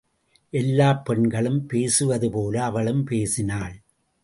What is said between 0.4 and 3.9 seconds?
எல்லாப் பெண்களும் பேசுவதுபோல அவளும் பேசினாள்.